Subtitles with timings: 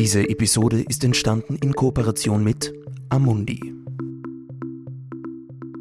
[0.00, 2.72] Diese Episode ist entstanden in Kooperation mit
[3.08, 3.74] Amundi.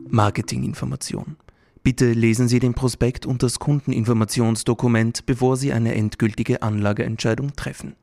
[0.09, 1.35] Marketinginformation.
[1.83, 7.95] Bitte lesen Sie den Prospekt und das Kundeninformationsdokument, bevor Sie eine endgültige Anlageentscheidung treffen.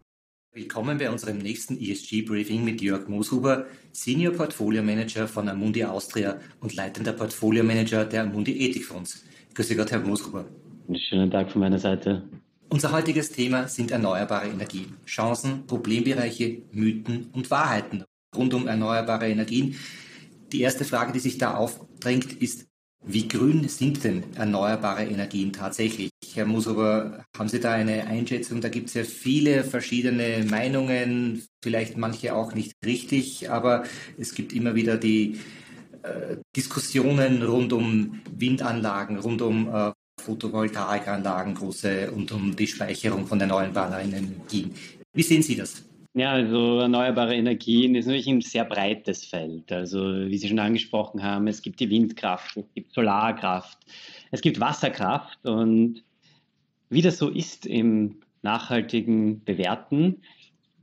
[0.53, 6.77] Willkommen bei unserem nächsten ESG-Briefing mit Jörg Mooshuber, Senior Portfolio Manager von Amundi Austria und
[6.77, 9.25] leitender Portfolio Manager der Amundi Ethikfonds.
[9.53, 10.45] Grüße Gott, Herr Mooshuber.
[11.09, 12.23] Schönen Tag von meiner Seite.
[12.69, 14.97] Unser heutiges Thema sind erneuerbare Energien.
[15.07, 19.77] Chancen, Problembereiche, Mythen und Wahrheiten rund um erneuerbare Energien.
[20.53, 22.67] Die erste Frage, die sich da aufdrängt, ist,
[23.07, 26.11] wie grün sind denn erneuerbare Energien tatsächlich?
[26.33, 28.61] Herr Musover, haben Sie da eine Einschätzung?
[28.61, 33.85] Da gibt es ja viele verschiedene Meinungen, vielleicht manche auch nicht richtig, aber
[34.19, 35.39] es gibt immer wieder die
[36.03, 39.93] äh, Diskussionen rund um Windanlagen, rund um äh,
[40.25, 44.75] Photovoltaikanlagen große und um die Speicherung von erneuerbaren Energien.
[45.13, 45.85] Wie sehen Sie das?
[46.15, 49.71] Ja, also erneuerbare Energien ist natürlich ein sehr breites Feld.
[49.73, 53.79] Also wie Sie schon angesprochen haben, es gibt die Windkraft, es gibt Solarkraft,
[54.31, 56.03] es gibt Wasserkraft und
[56.89, 60.23] wie das so ist im nachhaltigen Bewerten,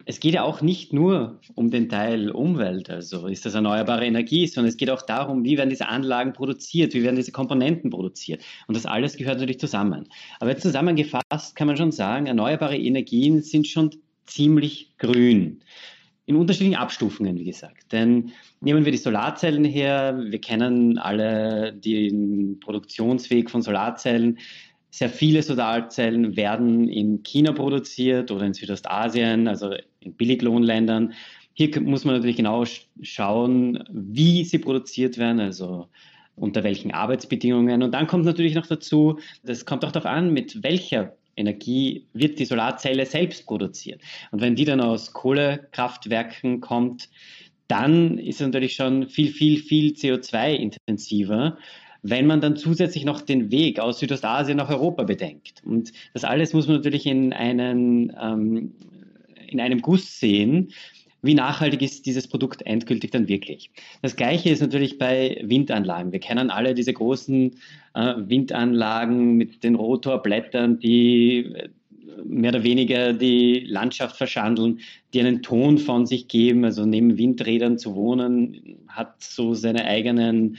[0.06, 4.48] es geht ja auch nicht nur um den Teil Umwelt, also ist das erneuerbare Energie,
[4.48, 8.44] sondern es geht auch darum, wie werden diese Anlagen produziert, wie werden diese Komponenten produziert.
[8.68, 10.08] Und das alles gehört natürlich zusammen.
[10.40, 13.92] Aber jetzt zusammengefasst kann man schon sagen, erneuerbare Energien sind schon
[14.26, 15.62] ziemlich grün.
[16.26, 17.92] In unterschiedlichen Abstufungen, wie gesagt.
[17.92, 20.18] Denn nehmen wir die Solarzellen her.
[20.30, 24.38] Wir kennen alle den Produktionsweg von Solarzellen.
[24.92, 31.14] Sehr viele Solarzellen werden in China produziert oder in Südostasien, also in Billiglohnländern.
[31.54, 32.66] Hier muss man natürlich genau
[33.02, 35.88] schauen, wie sie produziert werden, also
[36.36, 37.84] unter welchen Arbeitsbedingungen.
[37.84, 42.40] Und dann kommt natürlich noch dazu, das kommt auch darauf an, mit welcher Energie wird
[42.40, 44.02] die Solarzelle selbst produziert.
[44.32, 47.10] Und wenn die dann aus Kohlekraftwerken kommt,
[47.68, 51.58] dann ist es natürlich schon viel, viel, viel CO2-intensiver
[52.04, 55.62] wenn man dann zusätzlich noch den Weg aus Südostasien nach Europa bedenkt.
[55.64, 58.74] Und das alles muss man natürlich in, einen, ähm,
[59.48, 60.72] in einem Guss sehen.
[61.22, 63.70] Wie nachhaltig ist dieses Produkt endgültig dann wirklich?
[64.02, 66.12] Das gleiche ist natürlich bei Windanlagen.
[66.12, 67.52] Wir kennen alle diese großen
[67.94, 71.54] äh, Windanlagen mit den Rotorblättern, die
[72.24, 74.80] mehr oder weniger die Landschaft verschandeln,
[75.14, 76.66] die einen Ton von sich geben.
[76.66, 80.58] Also neben Windrädern zu wohnen, hat so seine, eigenen,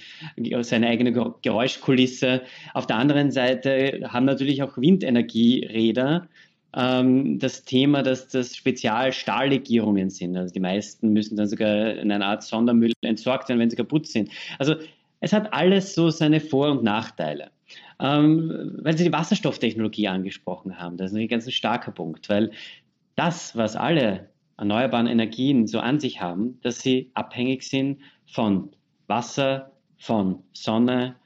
[0.63, 2.43] seine eigene Geräuschkulisse.
[2.75, 6.29] Auf der anderen Seite haben natürlich auch Windenergieräder
[6.75, 10.37] ähm, das Thema, dass das Spezialstahllegierungen sind.
[10.37, 14.07] Also die meisten müssen dann sogar in einer Art Sondermüll entsorgt werden, wenn sie kaputt
[14.07, 14.31] sind.
[14.59, 14.77] Also
[15.21, 17.52] es hat alles so seine Vor- und Nachteile.
[18.03, 22.51] Ähm, weil Sie die Wasserstofftechnologie angesprochen haben, das ist ein ganz starker Punkt, weil
[23.15, 28.71] das, was alle erneuerbaren Energien so an sich haben, dass sie abhängig sind von
[29.07, 31.17] Wasser, von Sonne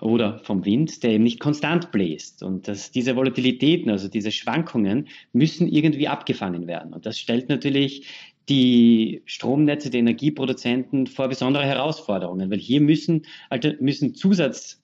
[0.00, 2.42] oder vom Wind, der eben nicht konstant bläst.
[2.42, 6.92] Und dass diese Volatilitäten, also diese Schwankungen, müssen irgendwie abgefangen werden.
[6.92, 8.06] Und das stellt natürlich
[8.48, 14.79] die Stromnetze der Energieproduzenten vor besondere Herausforderungen, weil hier müssen, also müssen Zusatz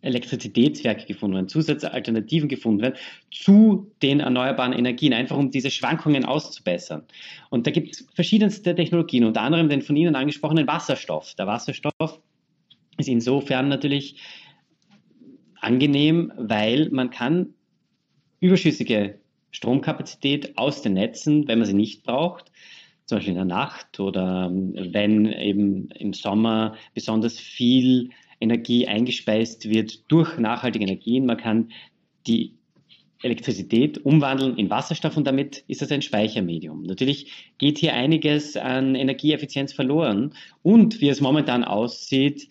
[0.00, 2.94] Elektrizitätswerke gefunden werden, Zusatzalternativen gefunden werden
[3.32, 7.02] zu den erneuerbaren Energien, einfach um diese Schwankungen auszubessern.
[7.50, 11.34] Und da gibt es verschiedenste Technologien, unter anderem den von Ihnen angesprochenen Wasserstoff.
[11.34, 12.20] Der Wasserstoff
[12.96, 14.16] ist insofern natürlich
[15.60, 17.54] angenehm, weil man kann
[18.40, 19.18] überschüssige
[19.50, 22.52] Stromkapazität aus den Netzen, wenn man sie nicht braucht,
[23.06, 30.10] zum Beispiel in der Nacht oder wenn eben im Sommer besonders viel Energie eingespeist wird
[30.10, 31.26] durch nachhaltige Energien.
[31.26, 31.72] Man kann
[32.26, 32.54] die
[33.22, 36.84] Elektrizität umwandeln in Wasserstoff und damit ist das ein Speichermedium.
[36.84, 42.48] Natürlich geht hier einiges an Energieeffizienz verloren und wie es momentan aussieht,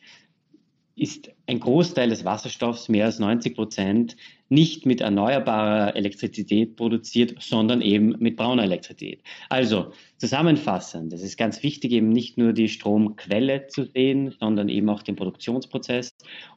[0.97, 4.17] ist ein Großteil des Wasserstoffs, mehr als 90 Prozent,
[4.49, 9.21] nicht mit erneuerbarer Elektrizität produziert, sondern eben mit brauner Elektrizität.
[9.49, 14.89] Also zusammenfassend, es ist ganz wichtig, eben nicht nur die Stromquelle zu sehen, sondern eben
[14.89, 16.09] auch den Produktionsprozess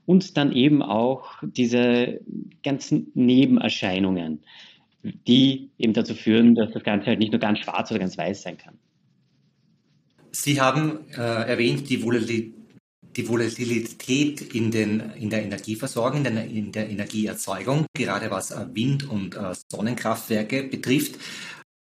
[0.07, 2.21] und dann eben auch diese
[2.63, 4.45] ganzen Nebenerscheinungen,
[5.03, 8.43] die eben dazu führen, dass das Ganze halt nicht nur ganz schwarz oder ganz weiß
[8.43, 8.79] sein kann.
[10.33, 12.60] Sie haben äh, erwähnt die Volatilität
[13.17, 18.67] die Volatilität in, den, in der Energieversorgung, in der, in der Energieerzeugung, gerade was äh,
[18.73, 21.17] Wind- und äh, Sonnenkraftwerke betrifft.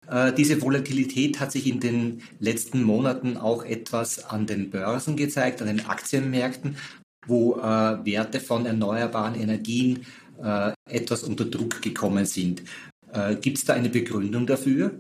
[0.08, 5.60] Äh, diese Volatilität hat sich in den letzten Monaten auch etwas an den Börsen gezeigt,
[5.62, 6.76] an den Aktienmärkten,
[7.26, 10.06] wo Werte von erneuerbaren Energien
[10.88, 12.62] etwas unter Druck gekommen sind.
[13.42, 14.98] Gibt es da eine Begründung dafür?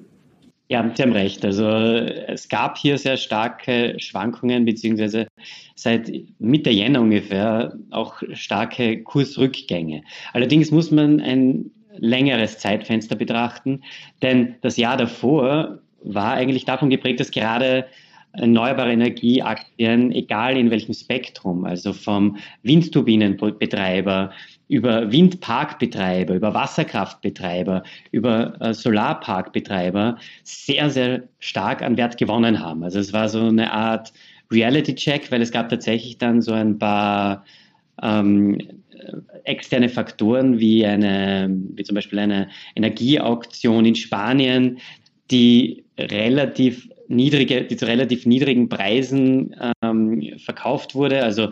[0.72, 1.44] Ja, Sie haben recht.
[1.44, 5.26] Also es gab hier sehr starke Schwankungen, beziehungsweise
[5.74, 10.04] seit Mitte Jänner ungefähr auch starke Kursrückgänge.
[10.32, 13.82] Allerdings muss man ein längeres Zeitfenster betrachten,
[14.22, 17.86] denn das Jahr davor war eigentlich davon geprägt, dass gerade
[18.32, 24.30] erneuerbare Energieaktien, egal in welchem Spektrum, also vom Windturbinenbetreiber
[24.70, 27.82] über Windparkbetreiber, über Wasserkraftbetreiber,
[28.12, 32.84] über äh, Solarparkbetreiber sehr, sehr stark an Wert gewonnen haben.
[32.84, 34.12] Also es war so eine Art
[34.52, 37.44] Reality-Check, weil es gab tatsächlich dann so ein paar
[38.00, 38.58] ähm,
[39.42, 44.78] externe Faktoren wie eine, wie zum Beispiel eine Energieauktion in Spanien,
[45.32, 51.24] die relativ niedrige, die zu relativ niedrigen Preisen ähm, verkauft wurde.
[51.24, 51.50] Also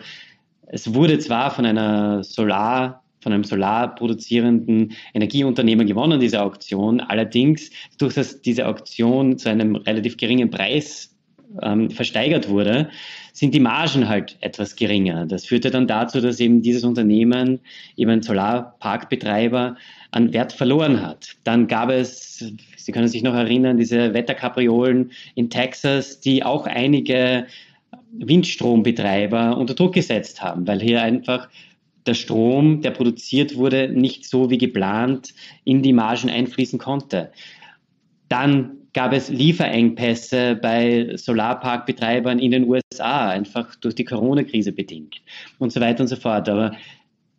[0.68, 7.00] es wurde zwar von einer Solar von einem solarproduzierenden Energieunternehmer gewonnen, diese Auktion.
[7.00, 11.14] Allerdings, durch dass diese Auktion zu einem relativ geringen Preis
[11.62, 12.90] ähm, versteigert wurde,
[13.32, 15.26] sind die Margen halt etwas geringer.
[15.26, 17.60] Das führte dann dazu, dass eben dieses Unternehmen,
[17.96, 19.76] eben ein Solarparkbetreiber,
[20.10, 21.36] an Wert verloren hat.
[21.44, 22.44] Dann gab es,
[22.76, 27.46] Sie können sich noch erinnern, diese Wetterkapriolen in Texas, die auch einige
[28.12, 31.48] Windstrombetreiber unter Druck gesetzt haben, weil hier einfach
[32.08, 35.34] der Strom, der produziert wurde, nicht so wie geplant
[35.64, 37.31] in die Margen einfließen konnte.
[38.28, 45.22] Dann gab es Lieferengpässe bei Solarparkbetreibern in den USA, einfach durch die Corona-Krise bedingt
[45.58, 46.49] und so weiter und so fort.
[46.49, 46.75] Aber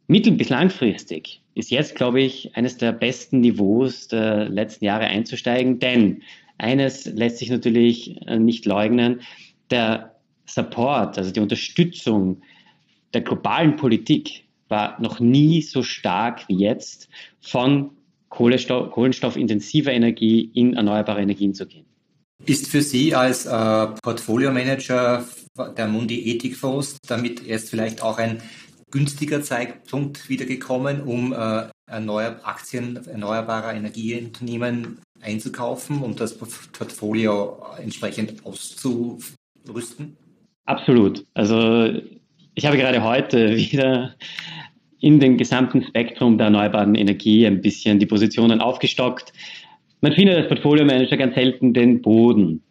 [0.07, 5.80] mittel- bis langfristig ist jetzt, glaube ich, eines der besten Niveaus der letzten Jahre einzusteigen,
[5.80, 6.22] denn
[6.57, 9.22] eines lässt sich natürlich äh, nicht leugnen,
[9.69, 10.15] der
[10.45, 12.42] Support, also die Unterstützung
[13.13, 17.10] der globalen Politik war noch nie so stark wie jetzt,
[17.42, 17.92] von
[18.30, 21.86] Kohlenstoff, kohlenstoffintensiver Energie in erneuerbare Energien zu gehen.
[22.45, 25.25] Ist für Sie als äh, Portfolio-Manager
[25.75, 28.42] der Mundi Ethikfonds damit erst vielleicht auch ein
[28.92, 38.45] günstiger Zeitpunkt wieder gekommen, um äh, erneuer Aktien erneuerbarer Energieunternehmen einzukaufen und das Portfolio entsprechend
[38.45, 40.18] auszurüsten?
[40.65, 41.25] Absolut.
[41.33, 41.92] Also
[42.56, 44.15] ich habe gerade heute wieder
[45.01, 49.31] in dem gesamten Spektrum der erneuerbaren Energie ein bisschen die Positionen aufgestockt.
[50.01, 52.62] Man findet als Portfolio-Manager ganz selten den Boden.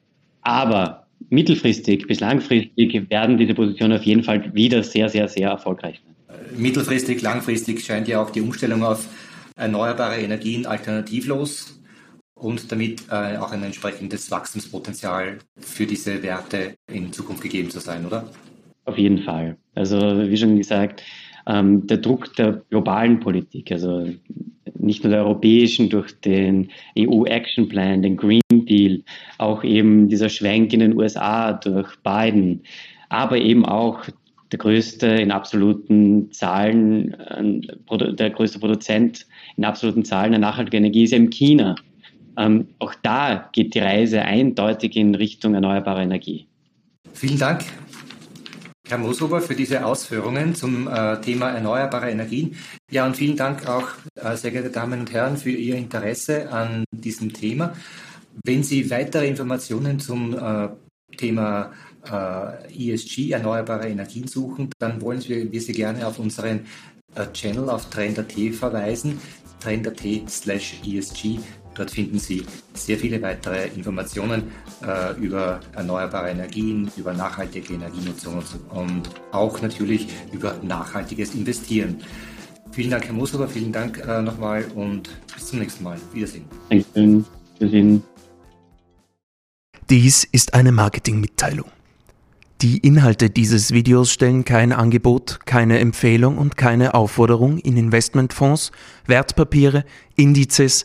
[0.42, 6.00] Aber mittelfristig bis langfristig werden diese Positionen auf jeden Fall wieder sehr, sehr, sehr erfolgreich
[6.04, 6.36] sein.
[6.56, 9.08] Mittelfristig, langfristig scheint ja auch die Umstellung auf
[9.56, 11.80] erneuerbare Energien alternativlos
[12.34, 18.06] und damit äh, auch ein entsprechendes Wachstumspotenzial für diese Werte in Zukunft gegeben zu sein,
[18.06, 18.30] oder?
[18.84, 19.56] Auf jeden Fall.
[19.74, 21.02] Also wie schon gesagt,
[21.48, 24.06] ähm, der Druck der globalen Politik, also
[24.78, 29.02] nicht nur der europäischen durch den EU Action Plan, den Green Deal,
[29.38, 32.62] auch eben dieser Schwenk in den USA durch Biden,
[33.08, 34.04] aber eben auch
[34.52, 41.04] der größte in absoluten Zahlen, äh, der größte Produzent in absoluten Zahlen der nachhaltigen Energie
[41.04, 41.74] ist eben China.
[42.36, 46.46] Ähm, auch da geht die Reise eindeutig in Richtung erneuerbare Energie.
[47.12, 47.64] Vielen Dank.
[48.88, 52.56] Herr Mooshuber, für diese Ausführungen zum äh, Thema erneuerbare Energien.
[52.90, 56.84] Ja, und vielen Dank auch, äh, sehr geehrte Damen und Herren, für Ihr Interesse an
[56.90, 57.74] diesem Thema.
[58.44, 60.68] Wenn Sie weitere Informationen zum äh,
[61.18, 61.72] Thema
[62.10, 66.60] äh, ESG, erneuerbare Energien suchen, dann wollen wir, wir Sie gerne auf unseren
[67.14, 69.20] äh, Channel auf Trend.at verweisen,
[69.60, 71.40] trend.at slash ESG
[71.78, 72.44] Dort finden Sie
[72.74, 74.50] sehr viele weitere Informationen
[74.84, 82.02] äh, über erneuerbare Energien, über nachhaltige Energienutzung und, und, auch natürlich über nachhaltiges Investieren.
[82.72, 85.98] Vielen Dank, Herr Mooshuber, vielen Dank äh, nochmal und bis zum nächsten Mal.
[86.12, 86.46] Wiedersehen.
[86.68, 87.24] Dankeschön.
[87.60, 88.02] Wiedersehen.
[89.88, 91.70] Dies ist eine Marketingmitteilung.
[92.60, 98.72] Die Inhalte dieses Videos stellen kein Angebot, keine Empfehlung und keine Aufforderung in Investmentfonds,
[99.06, 99.84] Wertpapiere,
[100.16, 100.84] Indizes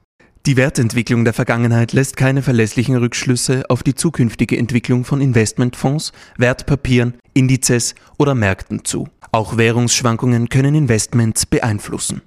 [0.47, 7.13] die Wertentwicklung der Vergangenheit lässt keine verlässlichen Rückschlüsse auf die zukünftige Entwicklung von Investmentfonds, Wertpapieren,
[7.33, 9.07] Indizes oder Märkten zu.
[9.31, 12.23] Auch Währungsschwankungen können Investments beeinflussen.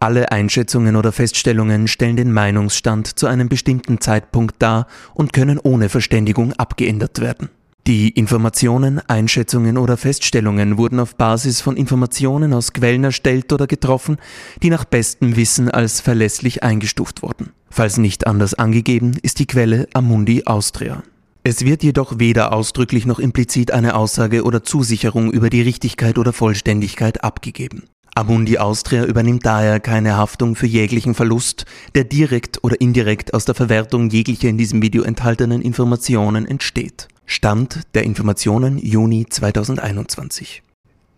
[0.00, 5.88] Alle Einschätzungen oder Feststellungen stellen den Meinungsstand zu einem bestimmten Zeitpunkt dar und können ohne
[5.88, 7.48] Verständigung abgeändert werden.
[7.88, 14.18] Die Informationen, Einschätzungen oder Feststellungen wurden auf Basis von Informationen aus Quellen erstellt oder getroffen,
[14.62, 17.50] die nach bestem Wissen als verlässlich eingestuft wurden.
[17.70, 21.02] Falls nicht anders angegeben, ist die Quelle Amundi Austria.
[21.42, 26.32] Es wird jedoch weder ausdrücklich noch implizit eine Aussage oder Zusicherung über die Richtigkeit oder
[26.32, 27.88] Vollständigkeit abgegeben.
[28.14, 31.64] Amundi Austria übernimmt daher keine Haftung für jeglichen Verlust,
[31.96, 37.08] der direkt oder indirekt aus der Verwertung jeglicher in diesem Video enthaltenen Informationen entsteht.
[37.26, 40.62] Stand der Informationen Juni 2021.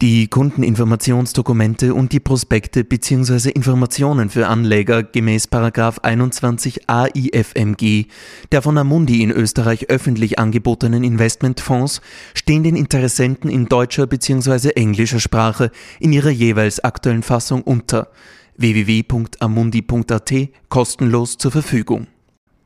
[0.02, 3.50] Die Kundeninformationsdokumente und die Prospekte bzw.
[3.50, 8.06] Informationen für Anleger gemäß 21 AIFMG
[8.52, 12.02] der von Amundi in Österreich öffentlich angebotenen Investmentfonds
[12.34, 14.70] stehen den Interessenten in deutscher bzw.
[14.70, 15.70] englischer Sprache
[16.00, 18.08] in ihrer jeweils aktuellen Fassung unter
[18.56, 20.32] www.amundi.at
[20.68, 22.08] kostenlos zur Verfügung.